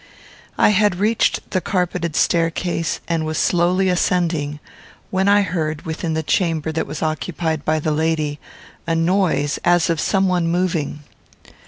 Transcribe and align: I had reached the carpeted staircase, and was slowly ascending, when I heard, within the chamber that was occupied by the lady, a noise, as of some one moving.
I 0.57 0.69
had 0.69 0.95
reached 0.99 1.51
the 1.51 1.61
carpeted 1.61 2.15
staircase, 2.15 3.01
and 3.07 3.23
was 3.23 3.37
slowly 3.37 3.87
ascending, 3.87 4.59
when 5.11 5.27
I 5.27 5.43
heard, 5.43 5.83
within 5.83 6.15
the 6.15 6.23
chamber 6.23 6.71
that 6.71 6.87
was 6.87 7.03
occupied 7.03 7.63
by 7.63 7.77
the 7.77 7.91
lady, 7.91 8.39
a 8.87 8.95
noise, 8.95 9.59
as 9.63 9.91
of 9.91 9.99
some 9.99 10.27
one 10.27 10.47
moving. 10.47 11.01